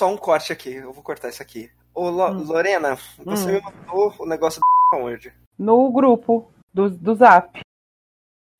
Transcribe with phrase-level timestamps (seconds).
[0.00, 0.76] só um corte aqui.
[0.76, 1.70] Eu vou cortar isso aqui.
[1.94, 2.44] Ô, Lo hum.
[2.44, 3.52] Lorena, você hum.
[3.52, 4.58] me mandou o negócio
[4.92, 5.30] da onde?
[5.58, 7.60] No grupo do, do Zap.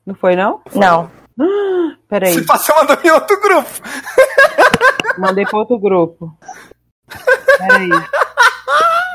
[0.05, 0.61] Não foi, não?
[0.75, 1.11] Não.
[1.35, 1.97] não.
[2.09, 2.35] Peraí.
[2.35, 3.71] Se passou, mandou em outro grupo.
[5.19, 6.37] Mandei pra outro grupo.
[7.59, 7.89] Peraí.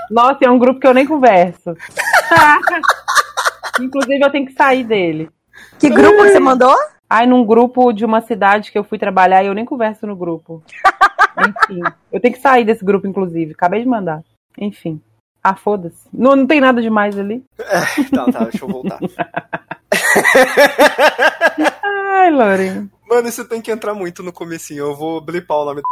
[0.09, 1.75] Nossa, é um grupo que eu nem converso.
[3.79, 5.29] Inclusive, eu tenho que sair dele.
[5.79, 6.75] Que grupo você mandou?
[7.09, 10.15] Ai, num grupo de uma cidade que eu fui trabalhar e eu nem converso no
[10.15, 10.63] grupo.
[11.37, 11.81] Enfim.
[12.11, 13.51] Eu tenho que sair desse grupo, inclusive.
[13.51, 14.23] Acabei de mandar.
[14.57, 15.01] Enfim.
[15.43, 16.07] Ah, foda-se.
[16.11, 17.43] Não, não tem nada demais ali.
[17.59, 18.99] É, tá, tá, deixa eu voltar.
[21.83, 22.89] Ai, Loren.
[23.07, 24.85] Mano, você tem que entrar muito no comecinho.
[24.85, 25.83] Eu vou blipar o nome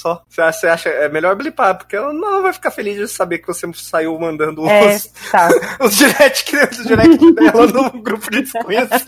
[0.00, 0.22] só.
[0.28, 3.70] Você acha é melhor blipar, porque ela não vai ficar feliz de saber que você
[3.74, 5.48] saiu mandando é, os, tá.
[5.80, 9.06] os direct, os direct dela no grupo de desconhecidos.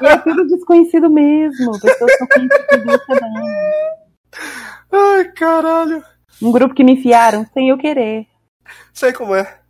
[0.00, 1.80] e é tudo desconhecido mesmo.
[1.80, 2.48] Pessoas também.
[4.92, 6.04] Ai, caralho.
[6.42, 8.26] Um grupo que me enfiaram sem eu querer.
[8.92, 9.60] Sei como é.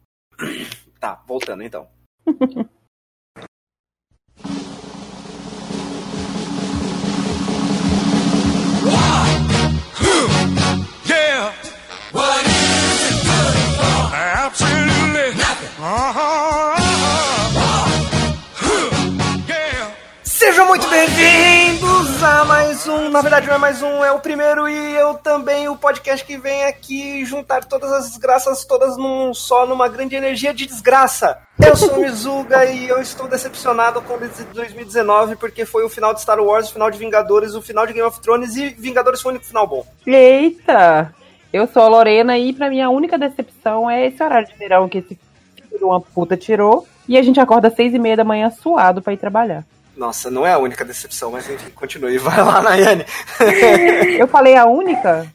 [0.98, 1.86] Tá, voltando então.
[20.95, 25.14] bem-vindos a mais um, na verdade não é mais um, é o primeiro e eu
[25.14, 30.15] também, o podcast que vem aqui juntar todas as desgraças todas num só, numa grande
[30.15, 31.37] energia de desgraça.
[31.61, 34.17] Eu sou Mizuga e eu estou decepcionado com
[34.53, 37.92] 2019 porque foi o final de Star Wars, o final de Vingadores, o final de
[37.92, 39.84] Game of Thrones e Vingadores foi o único final bom.
[40.06, 41.12] Eita!
[41.53, 44.89] Eu sou a Lorena e pra mim a única decepção é esse horário de verão
[44.89, 45.19] que esse
[45.69, 49.03] filho uma puta tirou e a gente acorda às seis e meia da manhã suado
[49.03, 49.65] para ir trabalhar.
[49.97, 52.19] Nossa, não é a única decepção, mas enfim, continue.
[52.19, 53.05] Vai lá, Nayane.
[54.19, 55.27] Eu falei a única?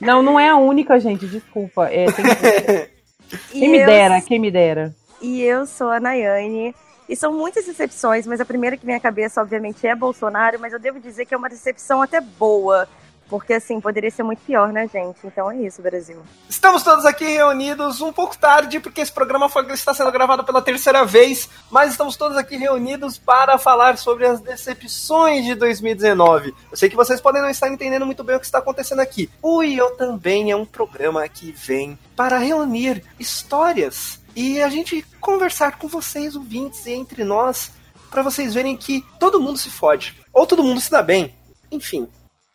[0.00, 1.88] não, não é a única, gente, desculpa.
[1.90, 2.92] É, que...
[3.50, 3.86] Quem me eu...
[3.86, 4.94] dera, quem me dera.
[5.18, 6.74] E eu sou a Nayane.
[7.08, 10.72] E são muitas decepções, mas a primeira que vem à cabeça, obviamente, é Bolsonaro, mas
[10.72, 12.86] eu devo dizer que é uma decepção até boa
[13.32, 15.16] porque, assim, poderia ser muito pior, né, gente?
[15.24, 16.18] Então é isso, Brasil.
[16.50, 20.60] Estamos todos aqui reunidos um pouco tarde, porque esse programa foi, está sendo gravado pela
[20.60, 26.54] terceira vez, mas estamos todos aqui reunidos para falar sobre as decepções de 2019.
[26.70, 29.30] Eu sei que vocês podem não estar entendendo muito bem o que está acontecendo aqui.
[29.40, 35.78] O Eu Também é um programa que vem para reunir histórias e a gente conversar
[35.78, 37.72] com vocês, ouvintes, e entre nós,
[38.10, 40.20] para vocês verem que todo mundo se fode.
[40.34, 41.34] Ou todo mundo se dá bem.
[41.70, 42.06] Enfim,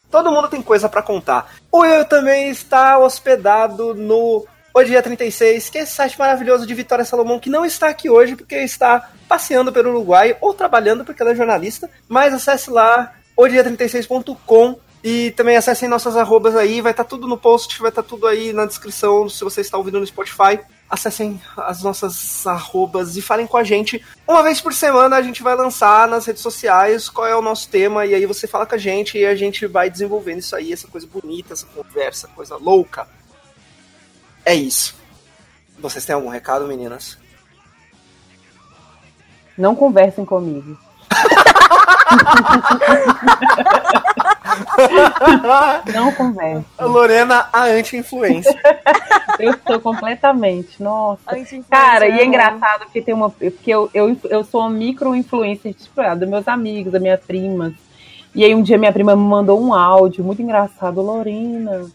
[0.09, 1.53] Todo mundo tem coisa para contar.
[1.71, 6.73] O Eu também está hospedado no O Dia 36, que é esse site maravilhoso de
[6.73, 11.21] Vitória Salomão, que não está aqui hoje porque está passeando pelo Uruguai ou trabalhando porque
[11.21, 11.89] ela é jornalista.
[12.07, 17.37] Mas acesse lá, odia36.com e também acessem nossas arrobas aí, vai estar tá tudo no
[17.37, 20.59] post, vai estar tá tudo aí na descrição se você está ouvindo no Spotify
[20.89, 24.03] acessem as nossas arrobas e falem com a gente.
[24.27, 27.69] Uma vez por semana a gente vai lançar nas redes sociais qual é o nosso
[27.69, 30.71] tema, e aí você fala com a gente e a gente vai desenvolvendo isso aí,
[30.71, 33.07] essa coisa bonita, essa conversa, coisa louca.
[34.45, 34.95] É isso.
[35.79, 37.17] Vocês têm algum recado, meninas?
[39.57, 40.77] Não conversem comigo.
[45.93, 46.65] Não conversa.
[46.79, 48.55] Lorena, a anti-influência.
[49.39, 51.21] Eu sou completamente, nossa.
[51.69, 53.29] Cara, e é engraçado porque tem uma.
[53.29, 57.71] Porque eu, eu, eu sou uma micro-influência tipo, ah, dos meus amigos, da minha prima.
[58.33, 61.01] E aí um dia minha prima me mandou um áudio muito engraçado.
[61.01, 61.85] Lorena,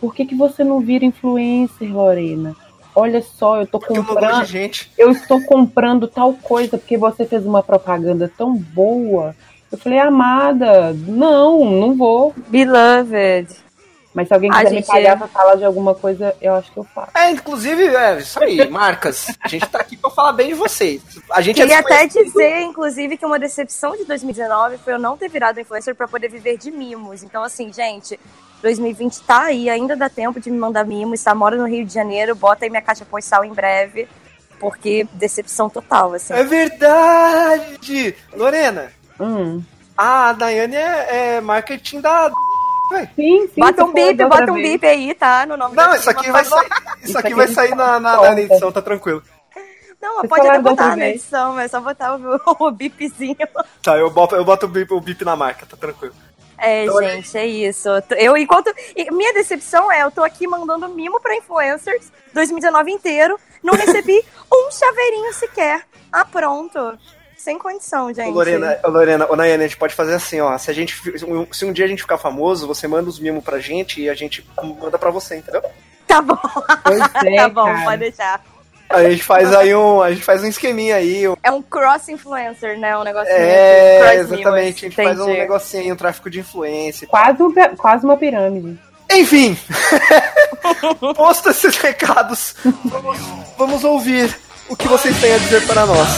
[0.00, 2.56] por que, que você não vira influencer, Lorena?
[2.94, 4.46] Olha só, eu tô comprando.
[4.98, 9.34] Eu estou comprando tal coisa porque você fez uma propaganda tão boa.
[9.72, 12.34] Eu falei, amada, não, não vou.
[12.48, 13.62] Beloved.
[14.14, 14.80] Mas se alguém quiser gente...
[14.80, 17.10] me pagar pra falar de alguma coisa, eu acho que eu faço.
[17.14, 19.28] É, inclusive, é isso aí, marcas.
[19.40, 21.00] A gente tá aqui pra falar bem de vocês.
[21.30, 24.98] A gente é Queria é até dizer, inclusive, que uma decepção de 2019 foi eu
[24.98, 27.22] não ter virado influencer para poder viver de mimos.
[27.22, 28.20] Então, assim, gente,
[28.60, 31.20] 2020 tá aí, ainda dá tempo de me mandar mimos.
[31.20, 34.06] Está mora no Rio de Janeiro, bota aí minha caixa postal em breve.
[34.60, 36.34] Porque decepção total, assim.
[36.34, 38.14] É verdade!
[38.36, 38.92] Lorena,
[39.22, 39.62] Hum.
[39.96, 42.30] a Daiane é, é marketing da.
[43.14, 43.60] Sim, sim.
[43.60, 45.46] Bota um bip, bota um bip aí, tá?
[45.46, 46.66] No nome Não, isso aqui vai sair.
[46.66, 49.22] Isso, isso aqui vai sair na, na, na, edição, tá tranquilo.
[50.00, 53.36] Não, Você pode até botar na edição, mas é só botar o, o bipzinho.
[53.82, 56.14] Tá, eu boto, eu boto o, bip, o bip na marca, tá tranquilo.
[56.58, 57.88] É, então, gente, é isso.
[58.16, 58.72] Eu, enquanto.
[59.10, 64.22] Minha decepção é, eu tô aqui mandando mimo pra influencers 2019 inteiro, não recebi
[64.52, 65.82] um chaveirinho sequer.
[66.12, 66.98] Ah, pronto.
[67.42, 68.28] Sem condição, gente.
[68.28, 70.56] Ô, Lorena, ô, Lorena, ô, Nayane, a gente pode fazer assim, ó.
[70.56, 70.96] Se, a gente,
[71.50, 74.14] se um dia a gente ficar famoso, você manda os mimos pra gente e a
[74.14, 74.46] gente
[74.80, 75.62] manda pra você, entendeu?
[76.06, 76.38] Tá bom.
[77.24, 77.84] É, tá bom, cara.
[77.84, 78.40] pode deixar.
[78.88, 80.02] A gente faz aí um.
[80.02, 81.26] A gente faz um esqueminha aí.
[81.26, 81.34] Um...
[81.42, 82.96] É um cross influencer, né?
[82.96, 83.34] Um negocinho.
[83.34, 84.86] É, exatamente.
[84.86, 87.08] A gente faz um negocinho, um tráfico de influência.
[87.08, 88.78] Quase, um, quase uma pirâmide.
[89.10, 89.58] Enfim,
[91.16, 92.54] posto esses recados,
[92.84, 93.18] vamos,
[93.58, 94.34] vamos ouvir
[94.68, 96.08] o que vocês têm a dizer para nós.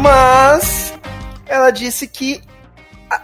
[0.00, 0.94] Mas
[1.46, 2.42] ela disse que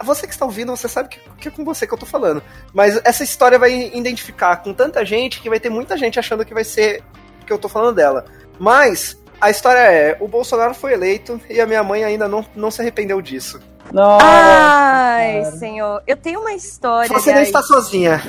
[0.03, 2.43] você que está ouvindo, você sabe que, que, é com você que eu tô falando.
[2.73, 6.53] Mas essa história vai identificar com tanta gente que vai ter muita gente achando que
[6.53, 7.03] vai ser
[7.45, 8.25] que eu tô falando dela.
[8.59, 12.69] Mas a história é: o Bolsonaro foi eleito e a minha mãe ainda não, não
[12.69, 13.59] se arrependeu disso.
[13.91, 15.55] Nossa, Ai, cara.
[15.57, 16.03] senhor.
[16.05, 17.07] Eu tenho uma história.
[17.07, 18.21] Você não está sozinha.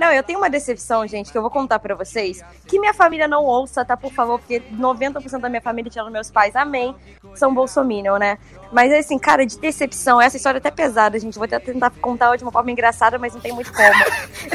[0.00, 2.42] Não, eu tenho uma decepção, gente, que eu vou contar para vocês.
[2.66, 3.98] Que minha família não ouça, tá?
[3.98, 6.96] Por favor, porque 90% da minha família, tirando meus pais, amém,
[7.34, 8.38] são bolsominion, né?
[8.72, 11.34] Mas assim, cara, de decepção, essa história é até pesada, gente.
[11.34, 13.92] Vou até tentar contar de uma forma engraçada, mas não tem muito como.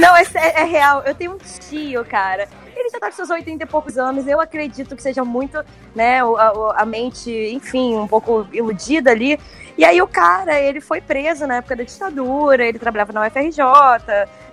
[0.01, 1.03] não, é, é, real.
[1.03, 2.49] Eu tenho um tio, cara
[2.85, 4.27] ele já tá com seus 80 e poucos anos.
[4.27, 5.63] Eu acredito que seja muito,
[5.95, 9.39] né, a, a, mente, enfim, um pouco iludida ali.
[9.77, 13.61] E aí o cara, ele foi preso na época da ditadura, ele trabalhava na UFRJ,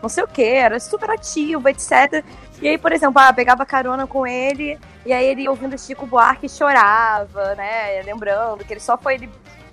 [0.03, 2.25] não sei o que, era super ativo, etc.
[2.61, 6.49] E aí, por exemplo, ah, pegava carona com ele, e aí ele ouvindo Chico Buarque
[6.49, 8.03] chorava, né?
[8.05, 9.19] Lembrando que ele só foi,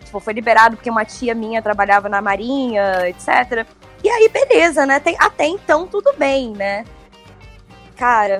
[0.04, 3.66] tipo, foi liberado porque uma tia minha trabalhava na Marinha, etc.
[4.04, 5.00] E aí, beleza, né?
[5.00, 6.86] Tem, até então, tudo bem, né?
[7.95, 8.40] Cara,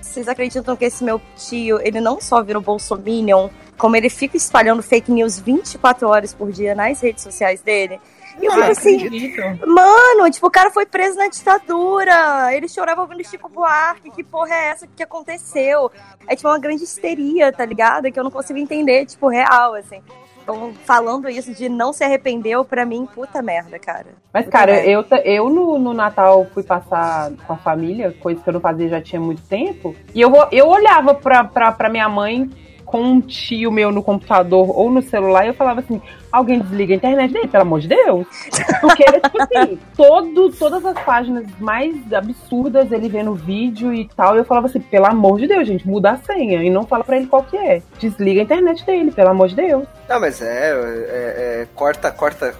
[0.00, 3.48] vocês acreditam que esse meu tio, ele não só virou bolsominion,
[3.80, 7.98] como ele fica espalhando fake news 24 horas por dia nas redes sociais dele.
[8.40, 9.34] E eu fico assim,
[9.66, 12.54] mano, tipo, o cara foi preso na ditadura.
[12.54, 14.10] Ele chorava ouvindo Chico Buarque.
[14.10, 14.84] Que porra é essa?
[14.84, 15.90] O que aconteceu?
[16.28, 18.12] É tipo uma grande histeria, tá ligado?
[18.12, 20.00] Que eu não consigo entender, tipo, real, assim.
[20.42, 24.06] Então, falando isso de não se arrependeu, pra mim, puta merda, cara.
[24.32, 24.90] Mas, puta cara, merda.
[24.90, 28.88] eu, eu no, no, Natal fui passar com a família, coisa que eu não fazia
[28.88, 29.94] já tinha muito tempo.
[30.14, 32.48] E eu, eu olhava pra, pra, pra minha mãe
[32.90, 36.02] com um tio meu no computador ou no celular e eu falava assim:
[36.32, 38.26] alguém desliga a internet dele, pelo amor de Deus.
[38.80, 44.34] Porque, tipo assim, todo, todas as páginas mais absurdas ele vê no vídeo e tal.
[44.34, 46.62] E eu falava assim: pelo amor de Deus, gente, muda a senha.
[46.64, 47.80] E não fala pra ele qual que é.
[48.00, 49.86] Desliga a internet dele, pelo amor de Deus.
[50.08, 52.54] Não, mas é, é, é corta, corta,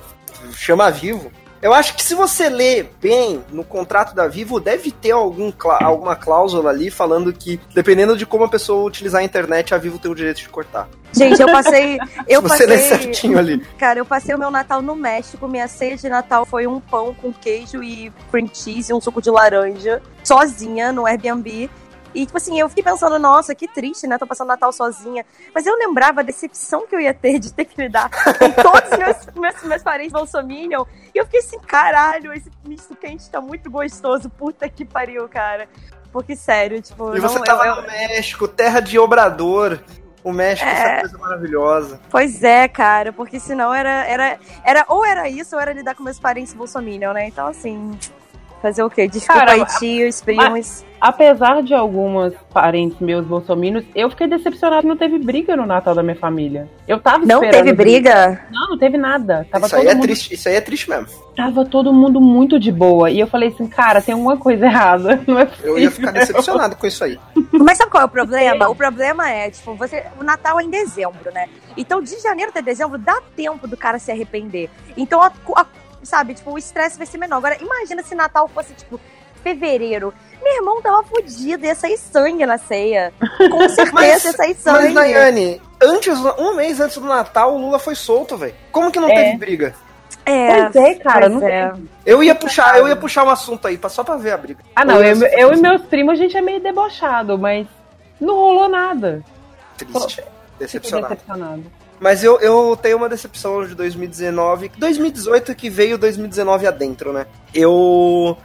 [0.53, 1.31] chama vivo.
[1.62, 6.17] Eu acho que se você ler bem no contrato da Vivo, deve ter algum, alguma
[6.17, 10.11] cláusula ali falando que, dependendo de como a pessoa utilizar a internet, a Vivo tem
[10.11, 10.89] o direito de cortar.
[11.12, 11.99] Gente, eu passei.
[12.27, 13.59] Eu se você passei, ler certinho ali.
[13.77, 15.49] Cara, eu passei o meu Natal no México.
[15.49, 19.21] Minha ceia de Natal foi um pão com queijo e cream cheese e um suco
[19.21, 21.69] de laranja, sozinha no Airbnb.
[22.15, 24.19] E, tipo assim, eu fiquei pensando, nossa, que triste, né?
[24.19, 25.25] Tô passando Natal sozinha.
[25.55, 28.91] Mas eu lembrava a decepção que eu ia ter de ter que lidar com todos
[28.91, 30.85] os meus, meus, meus parentes bolsominion.
[31.15, 34.29] E eu fiquei assim, caralho, esse misto quente tá muito gostoso.
[34.31, 35.69] Puta que pariu, cara.
[36.12, 37.17] Porque, sério, tipo...
[37.17, 39.79] E você não, tava eu, no México, terra de obrador.
[40.23, 42.00] O México é essa coisa maravilhosa.
[42.11, 46.02] Pois é, cara, porque senão era, era, era ou era isso ou era lidar com
[46.02, 47.26] meus parentes bolsominion, né?
[47.26, 47.99] Então, assim,
[48.61, 49.09] Fazer o quê?
[49.09, 50.85] Desculpa Cara, aí, tios, primos.
[51.00, 55.95] Apesar de algumas parentes meus bolsominions, eu fiquei decepcionado que não teve briga no Natal
[55.95, 56.69] da minha família.
[56.87, 58.47] Eu tava Não teve briga?
[58.50, 59.47] Não, não teve nada.
[59.50, 60.02] Tava isso, aí é mundo...
[60.02, 61.09] triste, isso aí é triste mesmo.
[61.35, 63.11] Tava todo mundo muito de boa.
[63.11, 65.19] E eu falei assim, cara, tem alguma coisa errada.
[65.26, 67.19] Não é eu ia ficar decepcionado com isso aí.
[67.50, 68.69] Mas sabe qual é o problema?
[68.69, 70.05] O problema é, tipo, você.
[70.21, 71.49] O Natal é em dezembro, né?
[71.79, 74.69] Então, de janeiro até dezembro, dá tempo do cara se arrepender.
[74.99, 75.67] Então, a, a
[76.02, 76.35] sabe?
[76.35, 77.37] Tipo, o estresse vai ser menor.
[77.37, 79.00] Agora, imagina se Natal fosse, tipo,
[79.42, 80.12] fevereiro.
[80.42, 83.12] Meu irmão tava fudido, ia sair sangue na ceia.
[83.50, 84.85] Com certeza mas, ia sair sangue.
[84.85, 88.54] Mas, Daiane, antes, um mês antes do Natal, o Lula foi solto, velho.
[88.73, 89.14] Como que não é.
[89.14, 89.75] teve briga?
[90.25, 91.73] É, pois é, cara, não é.
[92.04, 94.61] Eu ia puxar, eu ia puxar um assunto aí, só pra ver a briga.
[94.76, 97.66] Ah, não, eu, eu, eu e meus primos, a gente é meio debochado, mas
[98.21, 99.25] não rolou nada.
[99.76, 100.23] Triste.
[100.59, 101.14] Decepcionado.
[101.14, 101.64] decepcionado.
[102.00, 104.73] Mas eu, eu tenho uma decepção de 2019.
[104.78, 107.26] 2018 que veio 2019 adentro, né?
[107.54, 108.37] Eu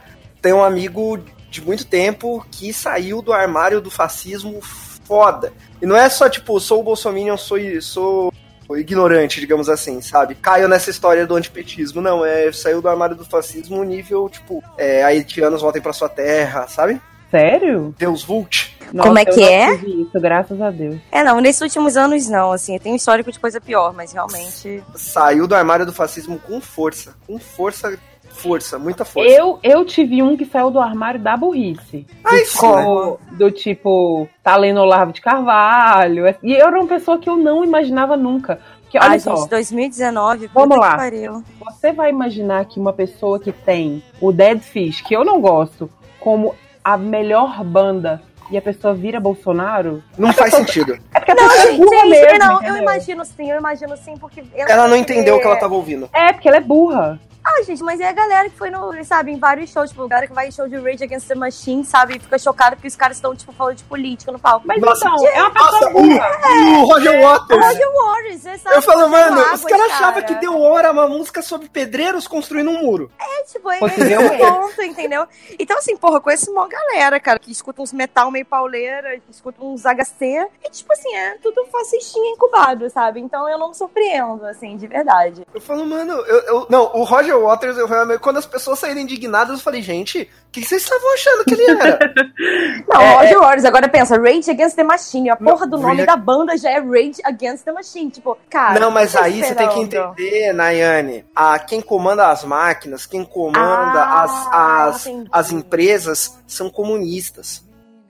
[0.42, 1.18] tenho um amigo
[1.50, 5.52] de muito tempo que saiu do armário do fascismo foda.
[5.80, 8.32] E não é só tipo, sou o Bolsonaro, sou, sou
[8.78, 10.34] ignorante, digamos assim, sabe?
[10.34, 12.02] Caiu nessa história do antipetismo.
[12.02, 16.68] Não, é saiu do armário do fascismo nível, tipo, é, haitianos voltem para sua terra,
[16.68, 17.00] sabe?
[17.30, 17.94] Sério?
[17.98, 18.76] Deus Vult.
[18.92, 19.74] Nossa, Como é que é?
[19.74, 20.96] Isso, graças a Deus.
[21.10, 24.82] É, não, nesses últimos anos não, assim, tem um histórico de coisa pior, mas realmente.
[24.94, 27.14] Saiu do armário do fascismo com força.
[27.26, 27.98] Com força
[28.36, 29.30] força, muita força.
[29.30, 32.06] Eu, eu tive um que saiu do armário da burrice.
[32.22, 36.24] Ai, do, tipo, do tipo, tá lendo Olavo de Carvalho.
[36.42, 38.60] E eu era uma pessoa que eu não imaginava nunca.
[38.82, 40.96] Porque, olha Ai, só, gente, 2019, Vamos lá.
[40.96, 41.42] Pariu.
[41.64, 45.90] Você vai imaginar que uma pessoa que tem o Dead Fish, que eu não gosto,
[46.20, 46.54] como
[46.86, 50.04] a melhor banda e a pessoa vira Bolsonaro?
[50.16, 50.62] Não faz pessoa...
[50.64, 50.96] sentido.
[51.12, 52.76] É porque a não, pessoa gente, é burra gente, mesmo, não, entendeu?
[52.76, 54.44] eu imagino sim, eu imagino sim, porque.
[54.54, 56.08] Ela não entendeu o que ela tava ouvindo.
[56.12, 57.18] É, porque ela é burra.
[57.48, 60.08] Ah, gente, mas é a galera que foi no, sabe, em vários shows, tipo, a
[60.08, 62.88] galera que vai em show de Rage Against the Machine, sabe, e fica chocada porque
[62.88, 64.66] os caras estão, tipo, falando de política no palco.
[64.66, 66.30] Mas Nossa, então, é uma pessoa Nossa, burra.
[66.48, 67.60] o, o Roger Waters.
[67.60, 68.76] O Roger Waters, você sabe?
[68.76, 70.24] Eu falo, mano, os caras achavam cara.
[70.26, 73.12] que deu hora uma música sobre pedreiros construindo um muro.
[73.16, 75.26] É, tipo, é esse ponto, entendeu?
[75.56, 79.30] Então, assim, porra, eu conheço uma galera, cara, que escuta uns metal meio pauleira, que
[79.30, 83.20] escuta uns HC, e, tipo assim, é tudo fascistinha incubado, sabe?
[83.20, 85.46] Então eu não surpreendo, assim, de verdade.
[85.54, 89.00] Eu falo, mano, eu, eu- não, o Roger Waters, eu realmente, quando as pessoas saíram
[89.00, 91.98] indignadas, eu falei, gente, o que vocês estavam achando que ele era?
[92.88, 96.06] Não, É, Roger Waters, agora pensa, Rage Against the Machine, a porra do nome Rage-
[96.06, 98.78] da banda já é Rage Against the Machine, tipo, cara...
[98.80, 103.58] não, mas aí você tem que entender, Nayane, a, quem comanda as máquinas, quem comanda
[104.00, 104.48] Ah, as,
[104.96, 105.28] as, entendi.
[105.32, 107.64] as empresas são comunistas.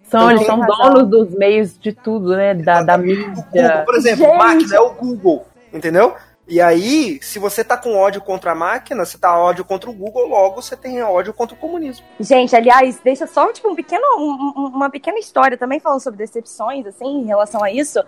[0.08, 0.94] São, Então eles são razão.
[0.94, 2.54] donos dos meios de tudo, né?
[2.54, 3.14] Da, da O Google,
[3.52, 3.82] mídia.
[3.84, 4.38] por exemplo, Gente.
[4.38, 6.14] máquina é o Google, entendeu?
[6.48, 9.92] E aí, se você tá com ódio contra a máquina, você tá ódio contra o
[9.92, 12.06] Google, logo você tem ódio contra o comunismo.
[12.20, 16.18] Gente, aliás, deixa só tipo, um pequeno, um- um- uma pequena história também falando sobre
[16.18, 17.98] decepções, assim, em relação a isso.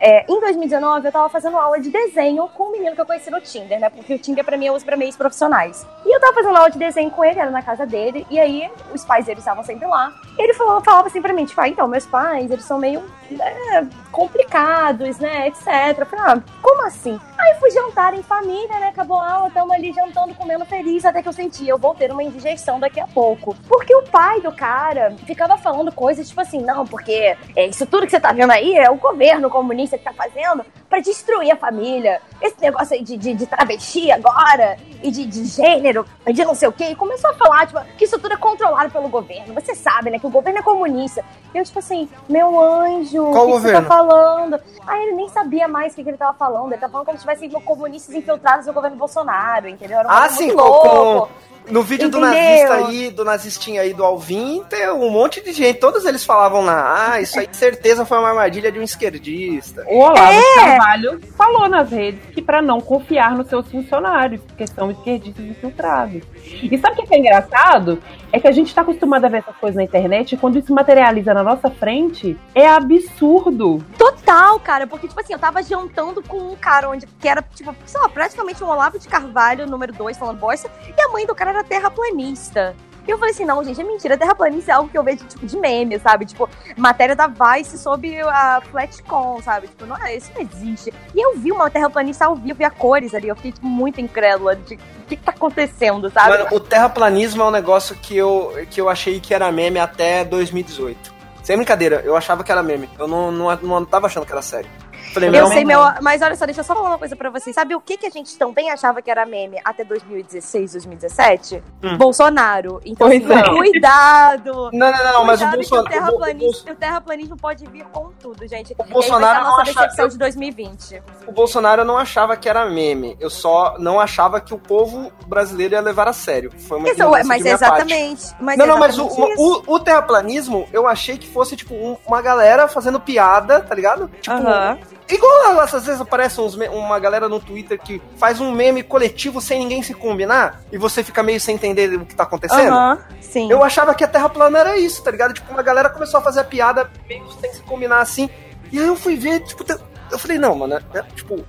[0.00, 3.30] É, em 2019, eu tava fazendo aula de desenho com um menino que eu conheci
[3.30, 3.88] no Tinder, né?
[3.88, 5.86] Porque o Tinder pra mim eu uso pra meios profissionais.
[6.04, 8.68] E eu tava fazendo aula de desenho com ele, era na casa dele, e aí
[8.92, 10.12] os pais dele estavam sempre lá.
[10.36, 13.88] Ele falou, falava assim pra mim, tipo, ah, então, meus pais, eles são meio né,
[14.10, 15.66] complicados, né, etc.
[15.98, 17.18] Eu falei, ah, como assim?
[17.38, 18.88] Aí fui jantar em família, né?
[18.88, 22.10] Acabou a aula, tamo ali jantando, comendo feliz, até que eu senti, eu vou ter
[22.10, 23.54] uma indigestão daqui a pouco.
[23.68, 28.06] Porque o pai do cara ficava falando coisas tipo assim, não, porque é, isso tudo
[28.06, 31.56] que você tá vendo aí é o governo comunista que tá fazendo pra destruir a
[31.56, 32.20] família.
[32.40, 36.66] Esse negócio aí de, de, de travesti agora, e de, de gênero, de não sei
[36.66, 36.86] o quê.
[36.86, 39.52] E começou a falar, tipo, que isso tudo é controlado pelo governo.
[39.52, 41.22] Você sabe, né, que o governo é comunista.
[41.52, 44.58] E eu, tipo assim, meu anjo, o que, que você tá falando?
[44.86, 46.72] Aí ele nem sabia mais o que, que ele tava falando.
[46.72, 49.98] Ele tava falando como se tivessem comunistas infiltrados no governo Bolsonaro, entendeu?
[49.98, 51.28] Era um Ah, sim, muito com, louco.
[51.28, 52.34] com- no vídeo do Entendeu?
[52.40, 56.64] nazista aí, do nazistinho aí, do Alvin, tem um monte de gente, todos eles falavam
[56.64, 59.84] lá, ah, isso aí com certeza foi uma armadilha de um esquerdista.
[59.88, 60.38] O Olavo É.
[60.40, 65.44] de Carvalho falou nas redes que para não confiar nos seus funcionários, porque são esquerdistas
[65.44, 66.22] infiltrados.
[66.62, 68.02] E sabe o que é engraçado?
[68.32, 70.72] É que a gente tá acostumado a ver essas coisas na internet e quando isso
[70.74, 73.84] materializa na nossa frente, é absurdo.
[73.96, 77.74] Total, cara, porque, tipo assim, eu tava jantando com um cara onde que era, tipo,
[77.86, 81.34] sei lá, praticamente um Olavo de Carvalho, número 2, falando bosta, e a mãe do
[81.34, 82.74] cara era terraplanista.
[83.06, 85.44] E eu falei assim, não, gente, é mentira, terraplanista é algo que eu vejo, tipo,
[85.44, 86.24] de meme, sabe?
[86.24, 89.68] Tipo, matéria da Vice sobre a Flatcom, sabe?
[89.68, 90.92] Tipo, não, isso não existe.
[91.14, 94.00] E eu vi uma terraplanista ao vivo e a cores ali, eu fiquei, tipo, muito
[94.00, 96.30] incrédula de o que, que tá acontecendo, sabe?
[96.30, 100.24] Mano, o terraplanismo é um negócio que eu, que eu achei que era meme até
[100.24, 101.12] 2018.
[101.42, 102.88] Sem brincadeira, eu achava que era meme.
[102.98, 104.70] Eu não, não, não tava achando que era sério.
[105.14, 105.80] Falei, Eu sei, meu.
[106.02, 107.54] Mas olha só, deixa eu só falar uma coisa pra vocês.
[107.54, 111.62] Sabe o que, que a gente também achava que era meme até 2016, 2017?
[111.82, 111.96] Hum.
[111.96, 112.80] Bolsonaro.
[112.84, 113.42] Então, assim, é.
[113.44, 114.70] cuidado!
[114.72, 115.86] Não, não, não, mas o Cuidado Bolsonaro.
[115.86, 118.74] O terraplanismo, o terraplanismo pode vir com tudo, gente.
[118.78, 121.02] O Bolsonaro aí a nossa decepção de 2020.
[121.26, 123.16] O Bolsonaro eu não achava que era meme.
[123.20, 126.50] Eu só não achava que o povo brasileiro ia levar a sério.
[126.68, 128.34] Foi uma Isso, mas exatamente.
[128.40, 132.20] Mas não, não, mas o, o, o terraplanismo, eu achei que fosse, tipo, um- uma
[132.20, 134.08] galera fazendo piada, tá ligado?
[134.20, 134.78] Tipo, Aham.
[135.08, 139.58] Igual às vezes aparece uns uma galera no Twitter que faz um meme coletivo sem
[139.58, 142.72] ninguém se combinar e você fica meio sem entender o que tá acontecendo.
[142.72, 143.50] Aham, sim.
[143.50, 145.34] Eu achava que a Terra plana era isso, tá ligado?
[145.34, 148.30] Tipo, uma galera começou a fazer a piada meio sem se combinar assim.
[148.72, 149.64] E aí eu fui ver, tipo,
[150.10, 151.44] eu falei, não, mano, é, tipo,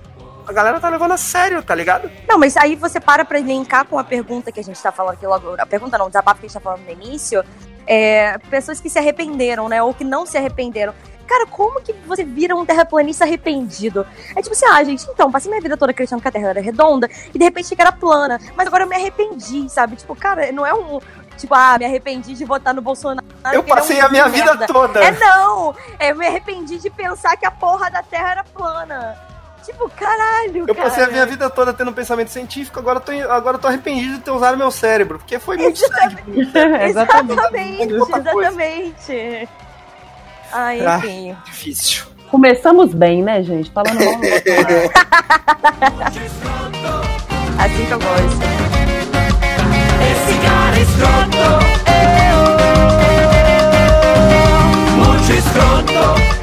[0.46, 2.10] a galera tá levando a sério, tá ligado?
[2.28, 5.14] Não, mas aí você para pra linkar com a pergunta que a gente tá falando
[5.14, 5.54] aqui logo.
[5.58, 7.44] A pergunta não, o desabafo que a gente tá falando no início.
[7.86, 9.82] É, pessoas que se arrependeram, né?
[9.82, 10.94] Ou que não se arrependeram.
[11.26, 14.06] Cara, como que você vira um terraplanista arrependido?
[14.34, 16.60] É tipo assim, ah, gente, então, passei minha vida toda acreditando que a Terra era
[16.60, 18.40] redonda e de repente achei que era plana.
[18.56, 19.96] Mas agora eu me arrependi, sabe?
[19.96, 21.00] Tipo, cara, não é um.
[21.36, 23.26] Tipo, ah, me arrependi de votar no Bolsonaro.
[23.46, 24.66] eu é um passei a minha vida merda.
[24.66, 25.04] toda.
[25.04, 25.74] É não!
[25.98, 29.16] É, eu me arrependi de pensar que a porra da Terra era plana.
[29.66, 33.58] Tipo, caralho, Eu passei a minha vida toda tendo um pensamento científico, agora tô, agora
[33.58, 37.92] tô arrependido de ter usado meu cérebro, porque foi muito Exatamente, exatamente.
[37.92, 39.48] exatamente.
[40.52, 41.32] Ah, enfim.
[41.32, 42.06] Ah, difícil.
[42.30, 43.70] Começamos bem, né, gente?
[43.70, 44.14] Falando mal.
[47.58, 48.42] assim que eu gosto.
[50.02, 51.46] Esse cara é escroto.
[54.96, 56.36] Muito escroto.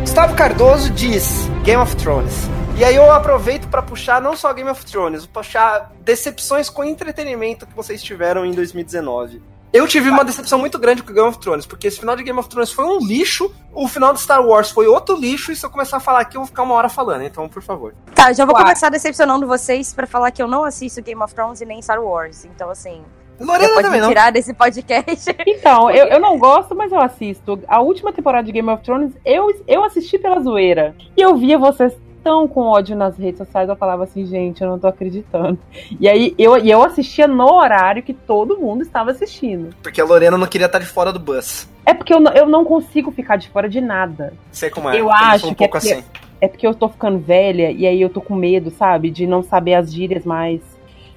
[0.00, 2.48] Gustavo Cardoso diz Game of Thrones.
[2.76, 7.68] E aí eu aproveito para puxar não só Game of Thrones, puxar decepções com entretenimento
[7.68, 9.40] que vocês tiveram em 2019.
[9.72, 12.36] Eu tive uma decepção muito grande com Game of Thrones, porque esse final de Game
[12.36, 15.64] of Thrones foi um lixo, o final de Star Wars foi outro lixo, e se
[15.64, 17.94] eu começar a falar aqui, eu vou ficar uma hora falando, então, por favor.
[18.12, 21.60] Tá, já vou começar decepcionando vocês para falar que eu não assisto Game of Thrones
[21.60, 23.04] e nem Star Wars, então assim.
[23.38, 24.32] Lorena pode também, me tirar não.
[24.32, 25.36] desse podcast.
[25.46, 27.60] Então, eu, eu não gosto, mas eu assisto.
[27.66, 30.94] A última temporada de Game of Thrones, eu, eu assisti pela zoeira.
[31.16, 31.92] E eu via vocês
[32.24, 35.58] tão com ódio nas redes sociais, eu falava assim, gente, eu não tô acreditando.
[36.00, 39.76] E aí eu, eu assistia no horário que todo mundo estava assistindo.
[39.82, 41.68] Porque a Lorena não queria estar de fora do bus.
[41.84, 44.32] É porque eu, eu não consigo ficar de fora de nada.
[44.50, 44.98] Sei como é.
[44.98, 46.04] Eu acho um que é porque, assim.
[46.40, 49.10] é porque eu tô ficando velha e aí eu tô com medo, sabe?
[49.10, 50.62] De não saber as gírias mais.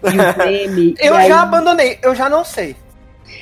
[0.37, 1.31] Meme, eu já aí...
[1.31, 2.75] abandonei, eu já não sei.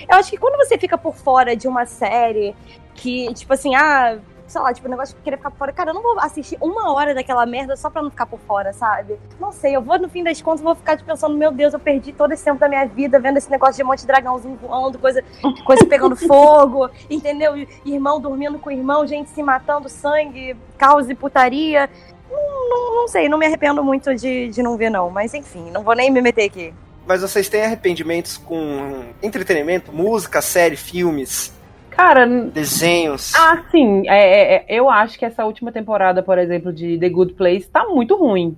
[0.09, 2.55] Eu acho que quando você fica por fora de uma série
[2.93, 5.73] que, tipo assim, ah, sei lá, tipo, o negócio de querer ficar por fora.
[5.73, 8.73] Cara, eu não vou assistir uma hora daquela merda só pra não ficar por fora,
[8.73, 9.19] sabe?
[9.39, 11.79] Não sei, eu vou, no fim das contas, vou ficar tipo, pensando, meu Deus, eu
[11.79, 14.57] perdi todo esse tempo da minha vida vendo esse negócio de um monte de dragãozinho
[14.61, 15.23] voando, coisa,
[15.65, 17.55] coisa pegando fogo, entendeu?
[17.85, 21.89] Irmão dormindo com irmão, gente se matando, sangue, caos e putaria.
[22.29, 25.09] Não, não, não sei, não me arrependo muito de, de não ver, não.
[25.09, 26.73] Mas enfim, não vou nem me meter aqui.
[27.07, 31.53] Mas vocês têm arrependimentos com entretenimento, música, série, filmes?
[31.95, 32.27] Cara.
[32.27, 33.33] Desenhos.
[33.35, 34.07] Ah, sim.
[34.07, 37.69] É, é, é, eu acho que essa última temporada, por exemplo, de The Good Place
[37.69, 38.57] tá muito ruim.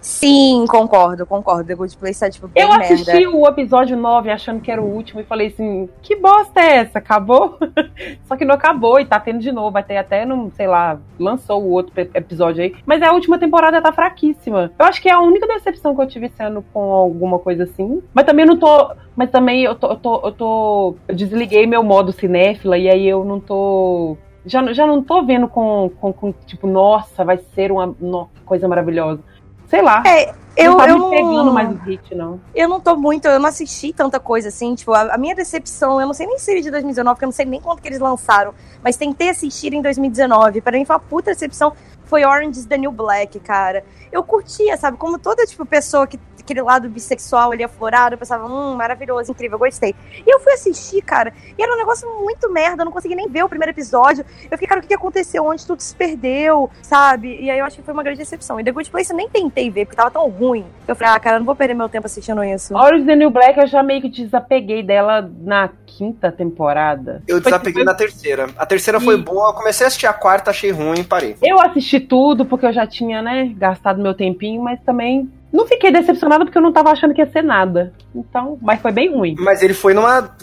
[0.00, 1.64] Sim, concordo, concordo.
[1.64, 3.36] The Good Place tá, tipo, bem Eu assisti merda.
[3.36, 6.98] o episódio 9 achando que era o último e falei assim, que bosta é essa?
[6.98, 7.58] Acabou?
[8.26, 9.70] Só que não acabou e tá tendo de novo.
[9.70, 12.74] Vai ter até, não, sei lá, lançou o outro episódio aí.
[12.86, 14.72] Mas a última temporada tá fraquíssima.
[14.78, 18.02] Eu acho que é a única decepção que eu tive ano com alguma coisa assim.
[18.14, 18.94] Mas também não tô.
[19.16, 19.88] Mas também eu tô.
[19.88, 24.16] Eu, tô, eu, tô, eu desliguei meu modo cinéfila e aí eu não tô
[24.48, 28.66] já, já não tô vendo com, com, com, tipo, nossa, vai ser uma, uma coisa
[28.66, 29.22] maravilhosa.
[29.68, 30.02] Sei lá.
[30.06, 32.40] É, eu, não tá eu me pegando mais o hit, não.
[32.54, 34.74] Eu não tô muito, eu não assisti tanta coisa assim.
[34.74, 37.28] Tipo, a, a minha decepção, eu não sei nem se é de 2019, porque eu
[37.28, 38.52] não sei nem quando que eles lançaram,
[38.82, 40.60] mas tentei assistir em 2019.
[40.60, 41.72] Para mim foi uma puta decepção.
[42.06, 43.84] Foi Orange is the New Black, cara.
[44.10, 44.96] Eu curtia, sabe?
[44.96, 46.18] Como toda, tipo, pessoa que
[46.48, 49.94] aquele lado bissexual ali aflorado, eu pensava, hum, maravilhoso, incrível, gostei.
[50.26, 53.28] E eu fui assistir, cara, e era um negócio muito merda, eu não consegui nem
[53.28, 54.24] ver o primeiro episódio.
[54.44, 55.44] Eu fiquei, cara, o que aconteceu?
[55.44, 57.38] Onde tudo se perdeu, sabe?
[57.40, 58.58] E aí eu acho que foi uma grande decepção.
[58.58, 60.64] E The Good Place eu nem tentei ver, porque tava tão ruim.
[60.86, 62.74] Eu falei, ah, cara, eu não vou perder meu tempo assistindo isso.
[62.74, 65.68] Orange the New Black eu já meio que desapeguei dela na
[65.98, 67.22] quinta temporada.
[67.26, 67.84] Eu desapeguei foi...
[67.84, 68.48] na terceira.
[68.56, 69.18] A terceira foi e...
[69.18, 71.36] boa, eu comecei a assistir a quarta, achei ruim e parei.
[71.42, 75.90] Eu assisti tudo, porque eu já tinha, né, gastado meu tempinho, mas também não fiquei
[75.90, 77.92] decepcionada porque eu não tava achando que ia ser nada.
[78.14, 79.34] Então, mas foi bem ruim.
[79.38, 80.36] Mas ele foi numa.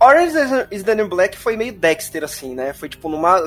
[0.00, 0.36] Orange
[0.70, 2.72] is the New Black foi meio Dexter, assim, né?
[2.72, 3.40] Foi tipo numa.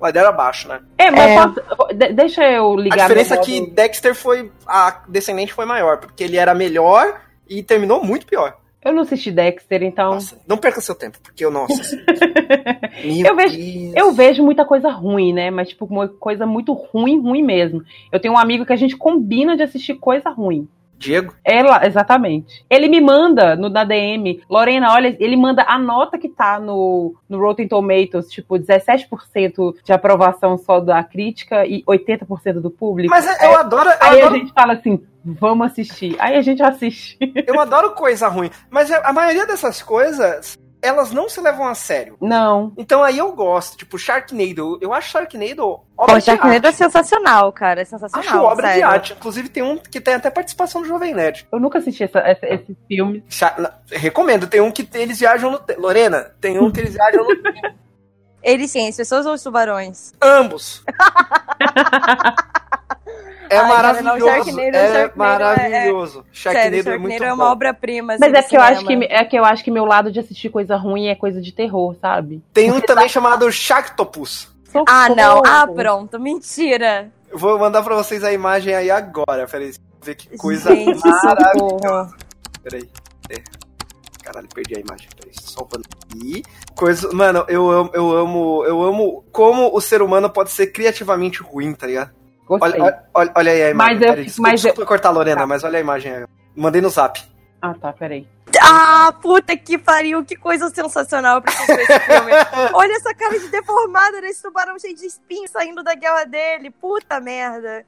[0.00, 0.80] Ladeira abaixo, né?
[0.96, 1.42] É, mas é.
[1.42, 2.14] Posso...
[2.14, 3.00] deixa eu ligar.
[3.00, 4.52] A diferença é que Dexter foi.
[4.66, 8.56] A Descendente foi maior, porque ele era melhor e terminou muito pior.
[8.84, 10.12] Eu não assisti Dexter, então.
[10.12, 11.74] Nossa, não perca seu tempo, porque eu, nossa.
[13.04, 13.58] eu, vejo,
[13.94, 15.50] eu vejo muita coisa ruim, né?
[15.50, 15.88] Mas, tipo,
[16.18, 17.82] coisa muito ruim, ruim mesmo.
[18.12, 20.68] Eu tenho um amigo que a gente combina de assistir coisa ruim.
[20.98, 21.32] Diego?
[21.44, 22.64] Ela, exatamente.
[22.68, 27.14] Ele me manda no, na DM, Lorena, olha, ele manda a nota que tá no,
[27.28, 33.10] no Rotten Tomatoes, tipo, 17% de aprovação só da crítica e 80% do público.
[33.10, 33.88] Mas eu adoro.
[33.88, 34.34] Eu aí adoro...
[34.34, 36.16] a gente fala assim, vamos assistir.
[36.18, 37.16] Aí a gente assiste.
[37.46, 38.50] Eu adoro coisa ruim.
[38.68, 42.16] Mas a maioria dessas coisas elas não se levam a sério.
[42.20, 42.72] Não.
[42.76, 44.78] Então aí eu gosto, tipo, Sharknado.
[44.80, 47.82] Eu acho Sharknado obra Pô, Sharknado é sensacional, cara.
[47.82, 48.28] É sensacional.
[48.28, 48.80] Acho obra sério.
[48.80, 49.12] de arte.
[49.14, 51.46] Inclusive tem um que tem até participação do Jovem Nerd.
[51.50, 53.24] Eu nunca assisti essa, essa, esse filme.
[53.90, 54.46] Recomendo.
[54.46, 55.60] Tem um que eles viajam no.
[55.78, 57.28] Lorena, tem um que eles viajam no.
[58.40, 60.12] Eles sim, as pessoas ou os tubarões?
[60.22, 60.84] Ambos.
[63.50, 64.18] É Ai, maravilhoso.
[64.18, 66.20] Não, é, é maravilhoso.
[66.20, 68.16] É, Sharknado, Sério, é muito é uma obra-prima.
[68.18, 70.20] Mas assim, é que, eu acho que, é que eu acho que meu lado de
[70.20, 72.42] assistir coisa ruim é coisa de terror, sabe?
[72.52, 74.48] Tem um também chamado Sharktopus.
[74.86, 75.42] Ah, não.
[75.44, 76.18] Ah, pronto.
[76.20, 77.10] Mentira.
[77.30, 79.46] Eu vou mandar pra vocês a imagem aí agora.
[79.46, 82.16] Peraí, ver que coisa Gente, maravilhosa.
[82.62, 82.88] Peraí.
[84.22, 85.08] Caralho, perdi a imagem.
[85.16, 85.84] Peraí, salvando.
[86.14, 86.42] E
[86.76, 87.10] coisa.
[87.12, 88.64] Mano, eu amo, eu amo.
[88.64, 92.17] Eu amo como o ser humano pode ser criativamente ruim, tá ligado?
[92.48, 92.80] Gostei.
[92.80, 93.94] Olha, olha, olha aí a imagem.
[93.94, 95.46] Mas eu- peraí, desculpa, mas eu- desculpa cortar a Lorena, Tá.
[95.46, 96.24] mas olha a imagem aí.
[96.56, 97.22] Mandei no zap.
[97.60, 98.26] Ah, tá, peraí.
[98.62, 101.40] Ah, puta que pariu, que coisa sensacional.
[101.42, 102.32] Ver esse filme.
[102.72, 106.70] Olha essa cara de deformada desse tubarão cheio de espinho saindo da guerra dele.
[106.70, 107.84] Puta merda.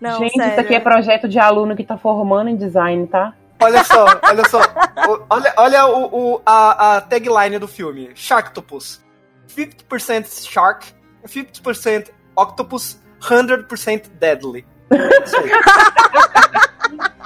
[0.00, 0.50] Não, Gente, sério.
[0.52, 3.34] isso aqui é projeto de aluno que tá formando em design, tá?
[3.62, 4.58] Olha só, olha só.
[5.08, 9.04] O- olha olha o, o- a, a tagline do filme: Sharktopus.
[9.48, 10.86] 50% Shark,
[11.26, 14.64] 50% Octopus, 100% Deadly.
[15.24, 15.50] Isso aí.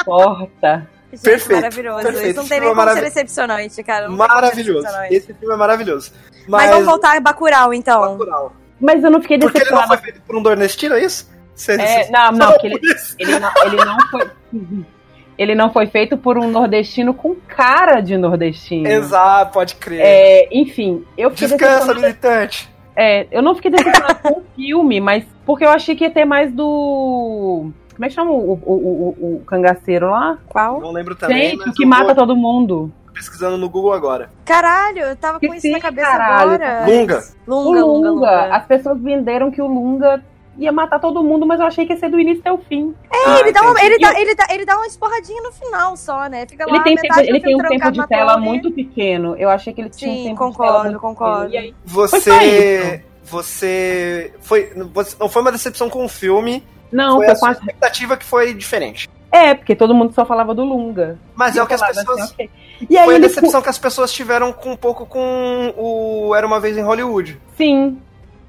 [0.05, 0.89] Porta.
[1.13, 2.03] Gente, Perfeito, Maravilhoso.
[2.03, 2.31] perfeito.
[2.31, 4.09] Isso não tem Esse nem filme como é ser decepcionante, cara.
[4.09, 4.81] Não Maravilhoso.
[4.83, 5.15] decepcionante.
[5.15, 6.13] Esse filme é maravilhoso.
[6.49, 8.19] Mas, Mas, vamos voltar a Bacurau, então.
[8.19, 8.53] Bacurau.
[8.81, 11.31] Mas eu não fiquei Porque ele não foi feito por um nordestino, é isso?
[11.55, 12.81] Você- É, você- não, não, porque ele,
[13.21, 14.31] ele, não, ele não foi.
[15.37, 18.87] Ele não foi feito por um nordestino com cara de nordestino.
[18.87, 20.01] Exato, pode crer.
[20.01, 22.73] É, enfim, eu fiquei Descansa, militante.
[22.97, 26.25] É, eu não fiquei decepcionada com o filme, mas porque eu achei que ia ter
[26.25, 27.71] mais do.
[27.95, 30.39] Como é que chama o, o, o, o- cangaceiro lá?
[30.49, 30.81] Qual?
[30.81, 31.51] Não lembro também.
[31.51, 32.91] Gente, o que mata vou todo mundo.
[33.13, 34.31] pesquisando no Google agora.
[34.45, 36.51] Caralho, eu tava com Que isso na sim, cabeça caralho.
[36.55, 36.87] agora.
[36.87, 37.23] Lunga.
[37.47, 38.57] Lunga, o Lunga, Lunga, Lunga.
[38.57, 40.23] as pessoas venderam que o Lunga
[40.59, 42.95] ia matar todo mundo, mas eu achei que ia ser do início até o fim.
[43.13, 46.27] Ah, Ele dá, uma, ele, dá, ele, dá, ele dá uma esporradinha no final só,
[46.29, 46.47] né?
[46.47, 48.45] Fica lá Ele tem, metade tempo, ele tem um tempo de na tela torre.
[48.45, 49.35] muito pequeno.
[49.37, 51.45] Eu achei que ele tinha um Sim, tempo concordo, de tela concordo.
[51.47, 51.65] pequeno.
[51.65, 53.05] E aí, Você.
[53.25, 54.35] Você.
[54.41, 55.17] Foi, você.
[55.19, 56.63] Não foi uma decepção com o filme,
[56.93, 57.59] não, foi foi a quase.
[57.61, 59.09] expectativa que foi diferente.
[59.33, 61.19] É, porque todo mundo só falava do Lunga.
[61.35, 62.21] Mas E é o que as falava pessoas.
[62.21, 62.51] assim, ok.
[62.89, 63.27] E aí Foi a ele.
[63.27, 67.41] decepção que as pessoas tiveram com um pouco com o Era uma vez em Hollywood.
[67.57, 67.99] Sim.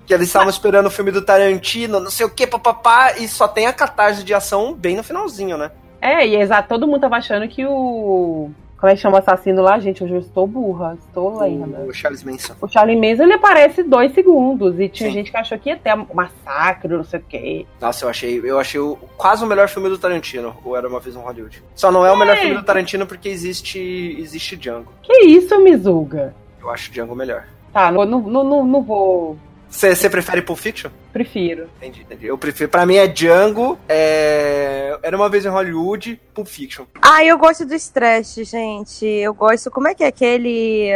[0.06, 3.48] Que eles estavam esperando o filme do Tarantino, não sei o que, papapá, e só
[3.48, 5.72] tem a catarse de ação bem no finalzinho, né?
[6.02, 8.50] É, e exato, todo mundo tava achando que o.
[8.78, 10.04] Como é que chama o assassino lá, gente?
[10.04, 11.80] Hoje eu estou burra, estou lenda.
[11.88, 12.54] O Charles Manson.
[12.62, 14.78] O Charlie Manson, ele aparece dois segundos.
[14.80, 15.16] E tinha Sim.
[15.16, 17.66] gente que achou que ia ter um massacre, não sei o quê.
[17.82, 21.00] Nossa, eu achei, eu achei o- quase o melhor filme do Tarantino, o Era uma
[21.00, 21.64] vez em Hollywood.
[21.74, 22.42] Só não é o melhor É.
[22.42, 23.80] filme do Tarantino porque existe
[24.20, 24.92] existe Django.
[25.02, 26.36] Que isso, Mizuga?
[26.62, 27.46] Eu acho Django melhor.
[27.74, 29.38] Tá, não, não, não- não vou.
[29.70, 30.90] Você prefere Pulp Fiction?
[31.12, 31.68] Prefiro.
[31.78, 32.28] Entendi, entendi.
[32.28, 34.98] Eu prefiro, pra mim é Django, é...
[35.04, 36.86] Era uma vez em Hollywood, Pulp Fiction.
[37.02, 39.06] Ah, eu gosto do Stretch, gente.
[39.06, 39.70] Eu gosto.
[39.70, 40.90] Como é que é aquele.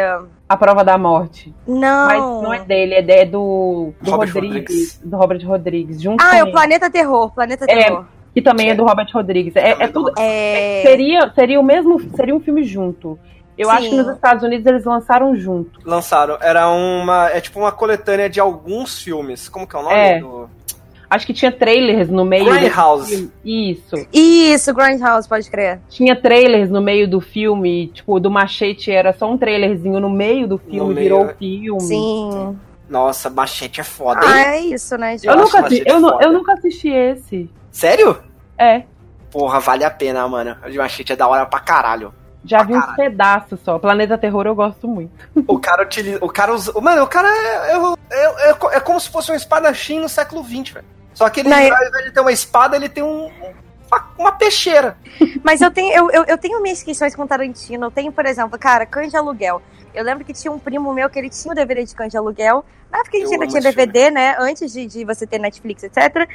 [0.48, 1.54] A prova da morte.
[1.68, 2.08] Não.
[2.08, 5.02] Mas não é dele, é, é do, do Robert Rodrigues, Rodrigues.
[5.04, 6.02] Do Robert Rodrigues.
[6.02, 6.52] Junto Ah, é o.
[6.52, 7.32] Planeta Terror.
[7.32, 7.84] Planeta É.
[7.84, 8.06] Terror.
[8.34, 9.56] Que também é do Robert Rodrigues.
[9.56, 10.12] É, é tudo.
[10.18, 10.82] É.
[10.86, 12.00] Seria, seria o mesmo.
[12.16, 13.20] Seria um filme junto.
[13.60, 13.76] Eu Sim.
[13.76, 15.82] acho que nos Estados Unidos eles lançaram junto.
[15.84, 19.50] Lançaram, era uma, é tipo uma coletânea de alguns filmes.
[19.50, 19.96] Como que é o nome?
[19.96, 20.20] É.
[20.20, 20.50] Do...
[21.10, 22.46] Acho que tinha trailers no meio.
[22.46, 23.10] do Grindhouse.
[23.10, 23.32] filme.
[23.44, 23.96] Isso.
[24.14, 25.82] Isso, Grindhouse, pode crer.
[25.90, 30.48] Tinha trailers no meio do filme, tipo, do Machete era só um trailerzinho no meio
[30.48, 31.34] do filme, meio, virou é.
[31.34, 31.82] filme.
[31.82, 32.58] Sim.
[32.88, 34.72] Nossa, Machete é foda, Ah, hein?
[34.72, 35.26] é isso, né, gente?
[35.28, 36.24] Eu, Eu nunca, acho assi- Machete eu, foda.
[36.26, 37.50] eu nunca assisti esse.
[37.72, 38.18] Sério?
[38.58, 38.84] É.
[39.32, 40.56] Porra, vale a pena, mano.
[40.66, 42.14] O de Machete é da hora pra caralho.
[42.46, 42.96] Já Pra vi uns caralho.
[42.98, 43.78] pedaços só.
[43.80, 45.12] Planeta Terror eu gosto muito.
[45.48, 46.20] O cara utiliza.
[46.22, 46.72] O cara usa.
[46.80, 50.08] Mano, o cara é, é, é, é co- é como se fosse um espadachim no
[50.10, 50.86] século XX, velho.
[51.14, 53.30] Só que ele, é- ao invés de ter uma espada, ele tem um,
[53.92, 54.96] uma, uma peixeira.
[55.44, 57.88] Mas eu tenho, eu, eu, eu tenho minhas questões com Tarantino.
[57.88, 59.62] Eu tenho, por exemplo, cara, Cães de Aluguel.
[59.94, 62.18] Eu lembro que tinha um primo meu que ele tinha o DVD de Cães de
[62.18, 62.64] Aluguel.
[62.92, 64.36] Na época a gente Eu ainda tinha DVD, né?
[64.40, 66.28] Antes de, de você ter Netflix, etc.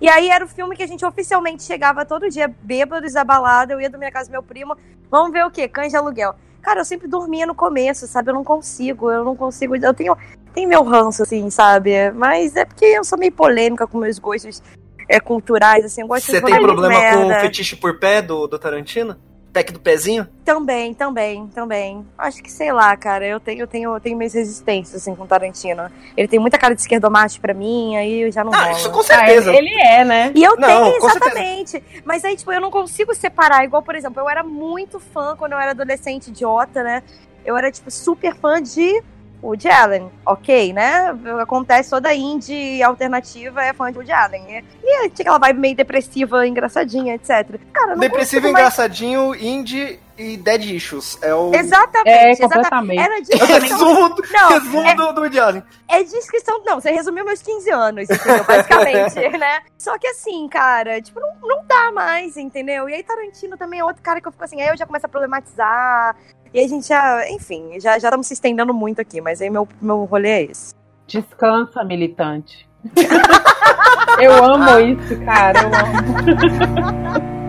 [0.00, 3.72] E aí era o filme que a gente oficialmente chegava todo dia, bêbados, abalado.
[3.72, 4.76] Eu ia dormir na casa do meu primo.
[5.10, 5.68] Vamos ver o quê?
[5.68, 6.34] Cães de Aluguel.
[6.60, 8.30] Cara, eu sempre dormia no começo, sabe?
[8.30, 9.76] Eu não consigo, eu não consigo.
[9.76, 10.16] Eu tenho,
[10.54, 12.10] tenho meu ranço, assim, sabe?
[12.12, 14.62] Mas é porque eu sou meio polêmica com meus gostos
[15.08, 16.02] é, culturais, assim.
[16.02, 19.16] Eu gosto Você de tem problema com o fetiche por pé do, do Tarantino?
[19.52, 20.26] Pack do pezinho?
[20.44, 22.06] Também, também, também.
[22.16, 25.24] Acho que, sei lá, cara, eu tenho, eu tenho, eu tenho minhas resistências, assim, com
[25.24, 25.90] o Tarantino.
[26.16, 28.72] Ele tem muita cara de esquerdomacho pra mim, aí eu já não Ah, rola.
[28.72, 29.52] isso com Ah, certeza.
[29.54, 30.32] ele é, né?
[30.34, 31.82] E eu Não, tenho, exatamente.
[32.04, 33.62] Mas aí, tipo, eu não consigo separar.
[33.64, 37.02] Igual, por exemplo, eu era muito fã quando eu era adolescente idiota, né?
[37.44, 39.02] Eu era, tipo, super fã de
[39.42, 40.10] Woody Allen.
[40.24, 41.12] Ok, né?
[41.40, 44.44] Acontece toda indie alternativa é fã de Woody Allen.
[44.48, 47.58] E, e tinha aquela vibe meio depressiva, engraçadinha, etc.
[47.72, 51.18] Cara, não Depressivo, mais- engraçadinho, indie e dead issues.
[51.22, 52.54] É o Exatamente, É, exatamente.
[52.70, 53.00] completamente.
[53.00, 55.62] Era de resumo, do- Não, resumo é- do, do Woody Allen.
[55.88, 56.62] É descrição.
[56.64, 58.44] Não, você resumiu meus 15 anos, entendeu?
[58.44, 59.60] Basicamente, né?
[59.76, 62.88] Só que assim, cara, tipo, não, não dá mais, entendeu?
[62.88, 65.06] E aí Tarantino também é outro cara que eu fico assim, aí eu já começo
[65.06, 66.14] a problematizar.
[66.54, 69.66] E a gente já, enfim, já já estamos se estendendo muito aqui, mas aí meu,
[69.80, 70.74] meu rolê é esse.
[71.06, 72.68] Descansa, militante.
[74.20, 75.58] eu amo isso, cara.
[75.62, 77.32] Eu amo.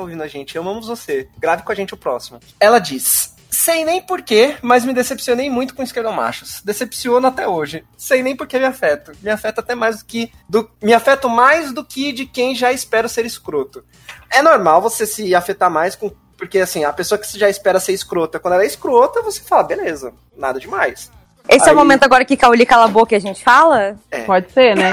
[0.00, 0.56] está ouvindo a gente.
[0.58, 1.28] Amamos você.
[1.38, 2.40] Grave com a gente o próximo.
[2.58, 6.60] Ela diz: Sei nem porquê, mas me decepcionei muito com esquerdomachos.
[6.64, 7.84] Decepciona até hoje.
[7.96, 9.12] Sei nem porque me afeto.
[9.22, 10.32] Me afeta até mais do que.
[10.48, 13.84] Do, me afeto mais do que de quem já espera ser escroto.
[14.30, 16.10] É normal você se afetar mais com.
[16.36, 19.62] Porque assim, a pessoa que já espera ser escrota, quando ela é escrota, você fala,
[19.64, 21.10] beleza, nada demais.
[21.46, 23.98] Esse é Aí- o momento agora que Cauli cala a boca e a gente fala?
[24.10, 24.22] É.
[24.22, 24.90] Pode ser, né?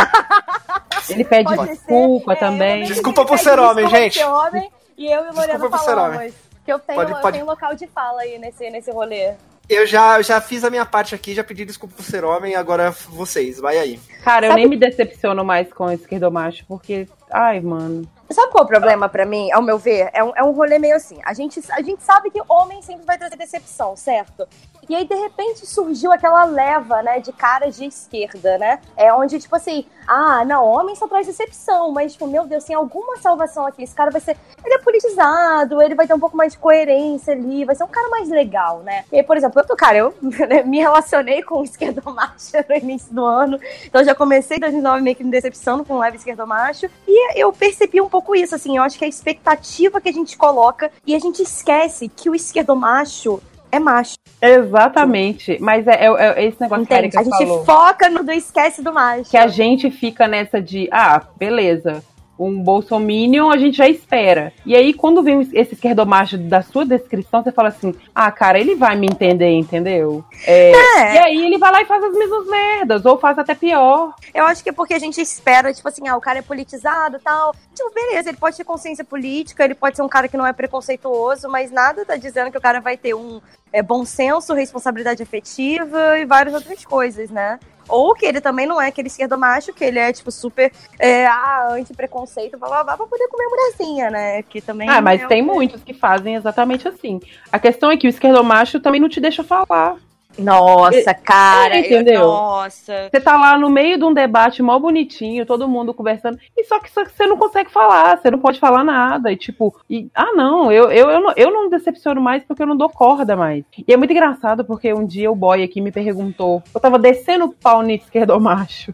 [1.08, 1.76] Ele pede Pode ser.
[1.78, 2.84] desculpa É, também.
[2.84, 4.18] Desculpa por ser homem, gente.
[4.20, 6.16] ser homem, e eu e o Lorena Desculpa por ser falamos.
[6.18, 6.34] homem.
[6.66, 9.34] Que eu tenho, Pode- eu pode- tenho local de fala aí nesse, nesse rolê.
[9.70, 12.56] Eu já, eu já fiz a minha parte aqui, já pedi desculpa por ser homem,
[12.56, 14.00] agora vocês, vai aí.
[14.24, 17.08] Cara, eu Sabe- nem me decepciono mais com esquerdomacho, porque.
[17.30, 18.10] Ai, mano.
[18.32, 20.10] Sabe qual é o problema pra mim, ao meu ver?
[20.14, 21.20] É um, é um rolê meio assim.
[21.26, 24.48] A gente, a gente sabe que homem sempre vai trazer decepção, certo?
[24.90, 28.80] E aí, de repente, surgiu aquela leva, né, de caras de esquerda, né?
[28.96, 32.76] É onde, tipo assim, ah, não, homem só traz decepção, mas, tipo, meu Deus, tem
[32.76, 33.84] alguma salvação aqui.
[33.84, 34.38] Esse cara vai ser.
[34.64, 37.88] Ele é politizado, ele vai ter um pouco mais de coerência ali, vai ser um
[37.88, 39.04] cara mais legal, né?
[39.12, 43.14] E por exemplo, eu tô, cara, eu né, me relacionei com o esquerdomacho no início
[43.14, 46.90] do ano, então já comecei 2009 meio que me decepcionando com o leve esquerdomacho.
[47.08, 50.38] E eu percebi um pouco isso, assim, eu acho que a expectativa que a gente
[50.38, 54.16] coloca e a gente esquece que o esquerdomacho é macho.
[54.42, 55.58] Exatamente.
[55.60, 57.66] Mas é, é- é esse negócio que a A gente falou.
[57.66, 59.30] foca no do esquece do macho.
[59.30, 62.04] Que a gente fica nessa de, ah, beleza.
[62.40, 64.54] Um bolsominion a gente já espera.
[64.66, 68.76] E aí, quando vem esse esquerdomacho da sua descrição, você fala assim: ah, cara, ele
[68.76, 70.24] vai me entender, entendeu?
[70.46, 71.16] É, É.
[71.16, 74.14] E aí ele vai lá e faz as mesmas merdas, ou faz até pior.
[74.34, 77.18] Eu acho que é porque a gente espera, tipo assim, ah, o cara é politizado
[77.18, 77.54] e tal.
[77.74, 80.54] Tipo, beleza, ele pode ter consciência política, ele pode ser um cara que não é
[80.54, 83.40] preconceituoso, mas nada tá dizendo que o cara vai ter um
[83.72, 87.60] é, bom senso, responsabilidade afetiva e várias outras coisas, né?
[87.88, 91.26] Ou que ele também não é aquele esquerdo macho, que ele é, tipo, super é,
[91.26, 94.44] ah, anti-preconceito, blá blá blá, pra poder comer mulherzinha, né?
[94.44, 94.90] Que também.
[94.90, 97.20] Ah, mas é tem um- muitos que fazem exatamente assim.
[97.52, 99.96] A questão é que o esquerdomacho também não te deixa falar.
[100.38, 101.76] Nossa, cara.
[101.76, 102.22] É, entendeu?
[102.22, 103.10] eu- nossa.
[103.12, 106.80] Você tá lá no meio de um debate mó bonitinho, todo mundo conversando, e só
[106.80, 109.32] que, só que você não consegue falar, você não pode falar nada.
[109.32, 112.68] E tipo, e, ah, não, eu, eu, eu, não, eu não decepciono mais porque eu
[112.68, 113.64] não dou corda mais.
[113.88, 117.46] E é muito engraçado porque um dia o boy aqui me perguntou, eu tava descendo
[117.46, 118.94] o pau no esquerdomacho,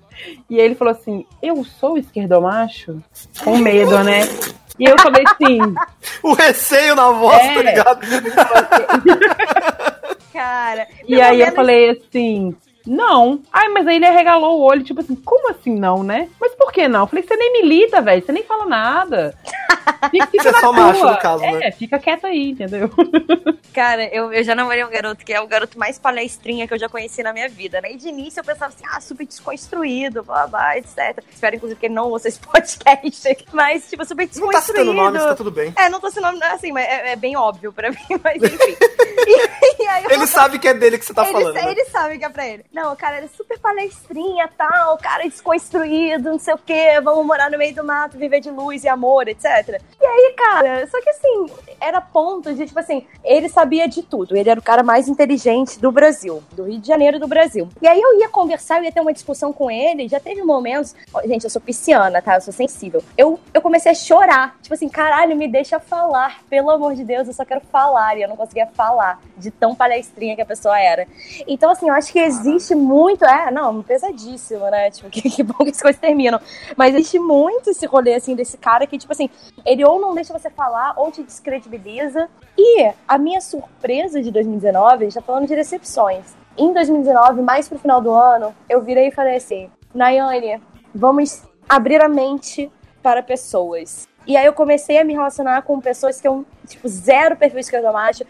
[0.50, 3.02] e ele falou assim: Eu sou esquerdomacho?
[3.44, 4.22] Com medo, né?
[4.80, 5.60] E eu falei assim,
[6.24, 7.54] O receio na voz, É.
[7.54, 8.00] tá ligado?
[10.34, 10.88] Cara.
[11.04, 13.40] E pelo aí eu menos- falei assim, não.
[13.52, 16.28] Ai, mas aí ele arregalou o olho, tipo assim, como assim não, né?
[16.42, 17.02] Mas por que não?
[17.02, 19.38] Eu falei, você nem milita, velho, você nem fala nada.
[20.12, 20.74] Fica, fica Você é só tua.
[20.74, 21.72] macho, no caso, é, né?
[21.72, 22.90] fica quieto aí, entendeu?
[23.74, 26.80] Cara, eu, eu já namorei um garoto que é o garoto mais palestrinha que eu
[26.80, 27.92] já conheci na minha vida, né?
[27.94, 31.24] E de início eu pensava assim, ah, super desconstruído, blá blá, etc.
[31.32, 33.38] Espero, inclusive, que ele não ouça esse podcast.
[33.52, 34.64] Mas, tipo, super Não tá desconstruído.
[34.66, 35.74] citando nome, tá tudo bem.
[35.78, 38.76] É, não tô citando nome, assim, mas é, é bem óbvio pra mim, mas enfim.
[39.26, 41.54] e, e eu Ele sabe que é dele que você tá ele, falando.
[41.56, 41.72] né?
[41.72, 42.66] ele sabe que é pra ele.
[42.74, 47.50] Não, cara, ele é super palestrinha, tal, cara desconstruído, não sei o quê, vamos morar
[47.50, 49.63] no meio do mato, viver de luz e amor, etc.
[49.72, 51.46] E aí, cara, só que assim,
[51.80, 54.36] era ponto de, tipo assim, ele sabia de tudo.
[54.36, 57.68] Ele era o cara mais inteligente do Brasil, do Rio de Janeiro do Brasil.
[57.82, 60.96] E aí eu ia conversar, eu ia ter uma discussão com ele, já teve momentos.
[61.26, 62.36] Gente, eu sou pisciana, tá?
[62.36, 63.04] Eu sou sensível.
[63.18, 64.58] Eu, eu comecei a chorar.
[64.62, 66.42] Tipo assim, caralho, me deixa falar.
[66.50, 68.18] Pelo amor de Deus, eu só quero falar.
[68.18, 71.08] E eu não conseguia falar de tão palestrinha que a pessoa era.
[71.48, 73.26] Então, assim, eu acho que existe muito.
[73.26, 74.92] É, não, pesadíssimo, né?
[74.92, 76.40] Tipo, que, que bom que as coisas terminam.
[76.76, 79.30] Mas existe muito esse rolê, assim, desse cara que, tipo assim,
[79.66, 82.30] ele ou não deixa você falar, ou te descredibiliza.
[82.58, 86.36] E a minha surpresa de 2019, a gente tá falando de decepções.
[86.58, 90.62] Em 2019, mais pro final do ano, eu virei e falei assim: Nayane,
[90.94, 94.08] vamos abrir a mente para pessoas.
[94.26, 98.24] E aí eu comecei a me relacionar com pessoas que eu, tipo, zero perfil esquerdomacho.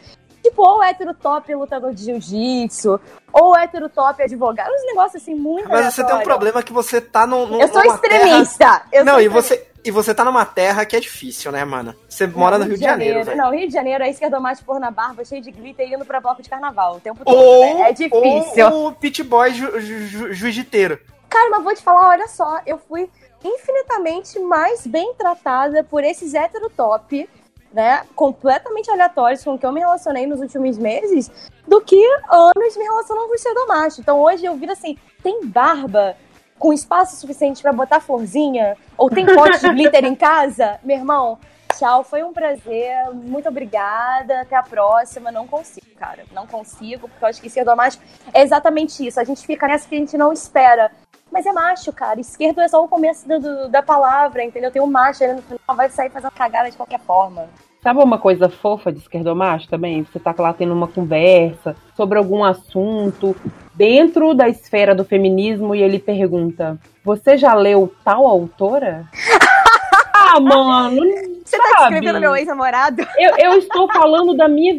[0.44, 3.00] Tipo, ou hétero top lutador de jiu-jitsu,
[3.32, 7.00] ou hétero top advogado, uns negócios assim muito Mas você tem um problema que você
[7.00, 8.82] tá num, num, Eu sou numa terra- extremista.
[8.92, 9.56] Eu Não, sou e extremista.
[9.56, 11.96] você, e você tá numa terra que é difícil, né, mano?
[12.10, 13.38] Você mora no Rio de Janeiro, velho.
[13.38, 16.20] Não, Rio de Janeiro é esquerdomate por na barba, cheio de glitter e indo pra
[16.20, 17.34] bloco de carnaval o tempo todo.
[17.38, 17.90] Ou, né?
[17.90, 18.68] É difícil.
[18.70, 21.00] ou o pit boy ju, ju, jiu-jiteiro.
[21.30, 23.10] Cara, mas vou te falar, olha só, eu fui
[23.44, 27.28] infinitamente mais bem tratada por esses hétero top,
[27.74, 28.04] né?
[28.16, 31.32] Completamente aleatórios com que eu me relacionei nos últimos meses,
[31.68, 34.00] do que anos me relacionando com pseudomacho.
[34.00, 36.16] Então hoje eu viro assim, tem barba
[36.60, 38.78] com espaço suficiente pra botar florzinha?
[38.98, 40.80] Ou tem pote de glitter em casa?
[40.86, 41.38] Meu irmão,
[41.78, 45.32] tchau, foi um prazer, muito obrigada, até a próxima.
[45.32, 48.00] Não consigo, cara, não consigo, porque eu acho que pseudomacho
[48.34, 49.20] é exatamente isso.
[49.20, 50.92] A gente fica nessa que a gente não espera.
[51.34, 52.22] Mas é macho, cara.
[52.22, 54.70] Esquerdo é só o começo do, do, da palavra, entendeu?
[54.70, 57.50] Tem um macho ali no final, vai sair fazendo cagada de qualquer forma.
[57.82, 60.04] Sabe uma coisa fofa de esquerdomacho também?
[60.04, 63.36] Você tá lá tendo uma conversa sobre algum assunto
[63.74, 69.06] dentro da esfera do feminismo e ele pergunta: Você já leu tal autora?
[70.14, 71.02] ah, mano.
[71.44, 73.02] Você tá descrevendo meu ex-namorado?
[73.18, 74.76] Eu, eu estou falando da minha.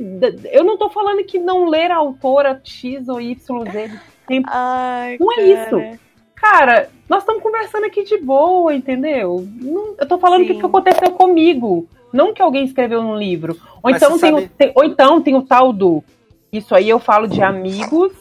[0.53, 3.91] Eu não tô falando que não ler a autora X ou Y, Z.
[4.27, 4.43] Tem...
[4.47, 6.05] Ai, não é isso.
[6.45, 9.49] Cara, nós estamos conversando aqui de boa, entendeu?
[9.63, 11.89] Não, eu tô falando o que aconteceu comigo.
[12.13, 13.57] Não que alguém escreveu num livro.
[13.83, 16.05] Ou, então tem, o, tem, ou então tem o tal do.
[16.53, 18.13] Isso aí eu falo de amigos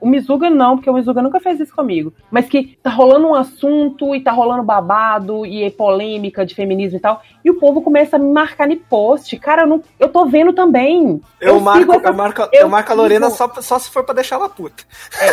[0.00, 2.12] o Mizuga não, porque o Mizuga nunca fez isso comigo.
[2.30, 6.98] Mas que tá rolando um assunto e tá rolando babado e é polêmica de feminismo
[6.98, 7.22] e tal.
[7.44, 9.36] E o povo começa a me marcar no post.
[9.38, 11.20] Cara, eu, não, eu tô vendo também.
[11.40, 14.04] Eu, eu marco, essa, eu marco, eu, eu marco a Lorena só, só se for
[14.04, 14.82] pra deixar ela puta.
[15.20, 15.30] É,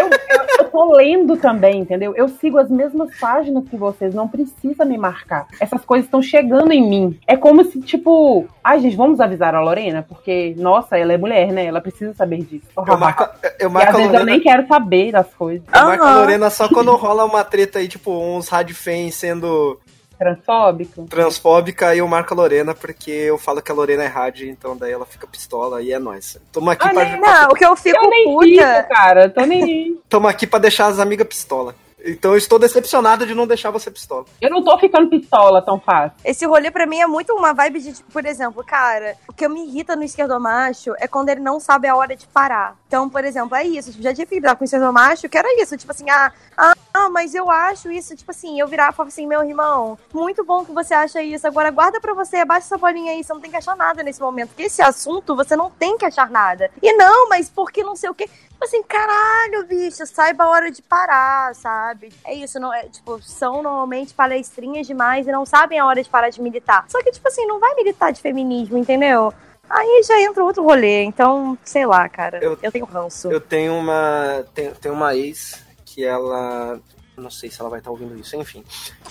[0.00, 2.14] eu, eu, eu tô lendo também, entendeu?
[2.14, 4.14] Eu sigo as mesmas páginas que vocês.
[4.14, 5.46] Não precisa me marcar.
[5.60, 7.18] Essas coisas estão chegando em mim.
[7.26, 11.52] É como se, tipo, ai, gente, vamos avisar a Lorena, porque, nossa, ela é mulher,
[11.52, 11.64] né?
[11.64, 12.66] Ela precisa saber disso.
[12.76, 14.22] Eu marco, eu marco e às vezes Lorena...
[14.22, 15.66] eu nem quero saber das coisas.
[15.72, 19.78] Eu marco a Lorena só quando rola uma treta aí, tipo, uns radfans sendo.
[20.18, 21.04] Transfóbico?
[21.04, 24.76] Transfóbica e eu marco a Lorena porque eu falo que a Lorena é rádio, então
[24.76, 26.36] daí ela fica pistola e é nóis.
[26.50, 27.04] Toma aqui ah, pra.
[27.04, 28.46] Nem, não, o que eu fico eu nem puta.
[28.46, 29.96] Fico, cara, tô nem.
[30.08, 31.74] Toma aqui pra deixar as amigas pistola.
[32.04, 34.24] Então eu estou decepcionado de não deixar você pistola.
[34.40, 36.16] Eu não tô ficando pistola tão fácil.
[36.24, 39.44] Esse rolê para mim é muito uma vibe de, tipo, por exemplo, cara, o que
[39.44, 42.76] eu me irrita no esquerdomacho é quando ele não sabe a hora de parar.
[42.86, 43.90] Então, por exemplo, é isso.
[43.90, 45.76] Tipo, já que lidar com o esquerdomacho, que era isso.
[45.76, 46.74] Tipo assim, ah, ah,
[47.10, 48.16] mas eu acho isso.
[48.16, 51.46] Tipo assim, eu virar e falar assim, meu irmão, muito bom que você acha isso.
[51.46, 53.22] Agora guarda pra você, abaixa essa bolinha aí.
[53.22, 54.48] Você não tem que achar nada nesse momento.
[54.48, 56.70] Porque esse assunto você não tem que achar nada.
[56.82, 58.26] E não, mas porque não sei o quê.
[58.26, 62.12] Tipo assim, caralho, bicho, saiba a hora de parar, sabe?
[62.24, 66.08] É isso, não é, tipo, são normalmente palestrinhas demais e não sabem a hora de
[66.08, 66.84] parar de militar.
[66.88, 69.32] Só que, tipo assim, não vai militar de feminismo, entendeu?
[69.70, 72.42] Aí já entra outro rolê, então, sei lá, cara.
[72.42, 73.30] Eu, eu tenho ranço.
[73.30, 74.44] Eu tenho uma.
[74.54, 75.67] Tenho, tenho uma ex
[75.98, 76.80] que ela.
[77.16, 78.62] Não sei se ela vai estar ouvindo isso, enfim.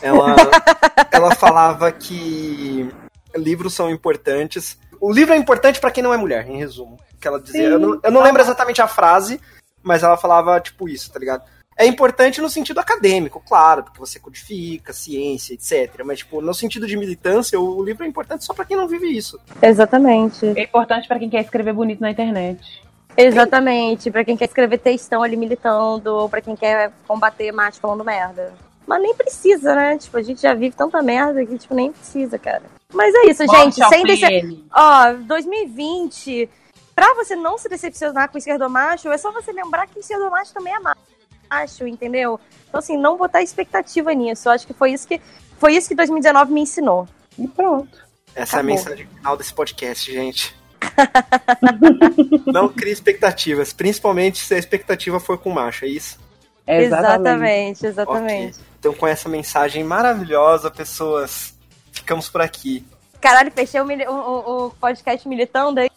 [0.02, 0.38] Ela,
[1.12, 2.90] ela falava que
[3.36, 4.80] livros são importantes.
[5.02, 7.64] O livro é importante para quem não é mulher, em resumo que ela dizia.
[7.64, 9.42] Eu não, eu não lembro exatamente a frase,
[9.84, 11.44] mas ela falava, tipo, isso, tá ligado?
[11.78, 16.02] É importante no sentido acadêmico, claro, porque você codifica, ciência, etc.
[16.06, 19.08] Mas, tipo, no sentido de militância, o livro é importante só para quem não vive
[19.08, 19.38] isso.
[19.62, 20.46] Exatamente.
[20.46, 22.82] É importante para quem quer escrever bonito na internet.
[23.18, 28.06] Exatamente, para quem quer escrever textão ali militando, ou pra quem quer combater macho falando
[28.06, 28.54] merda.
[28.86, 29.98] Mas nem precisa, né?
[29.98, 32.64] Tipo, a gente já vive tanta merda que, tipo, nem precisa, cara.
[32.94, 33.84] Mas é isso, gente.
[33.90, 34.46] Sem descer.
[34.72, 36.50] Ó, 2020
[36.98, 40.52] Pra você não se decepcionar com o esquerdomacho, é só você lembrar que o esquerdomacho
[40.52, 42.40] também é macho, entendeu?
[42.68, 44.48] Então, assim, não botar expectativa nisso.
[44.48, 45.22] Eu acho que foi isso que,
[45.60, 47.08] foi isso que 2019 me ensinou.
[47.38, 48.04] E pronto.
[48.34, 48.58] Essa Acabou.
[48.58, 50.57] é a mensagem final desse podcast, gente.
[52.48, 56.20] não crie expectativas, principalmente se a expectativa for com macho, é isso?
[56.68, 58.56] exatamente, exatamente.
[58.56, 58.68] Okay.
[58.80, 61.54] Então, com essa mensagem maravilhosa, pessoas,
[61.92, 62.86] ficamos por aqui.
[63.22, 65.90] Caralho, fechei o, o, o podcast militando aí.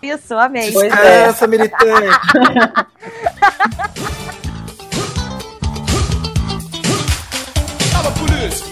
[0.00, 0.70] Isso, amei.
[0.70, 1.48] Descansa, é.
[1.48, 2.18] militante.
[7.90, 8.67] Fala, polícia!